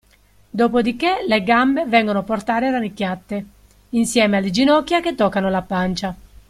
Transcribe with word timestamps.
Dopodiché 0.49 1.23
le 1.27 1.43
gambe 1.43 1.85
vengono 1.85 2.23
portare 2.23 2.71
rannicchiate, 2.71 3.45
insieme 3.89 4.37
alle 4.37 4.49
ginocchia 4.49 4.99
che 4.99 5.13
toccano 5.13 5.51
la 5.51 5.61
pancia. 5.61 6.15